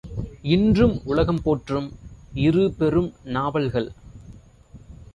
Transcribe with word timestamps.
இன்றும் 0.43 1.01
உலகம் 1.03 1.41
போற்றும் 1.41 1.87
இரு 2.41 2.73
பெரும் 2.77 3.11
நாவல்கள்! 3.31 3.89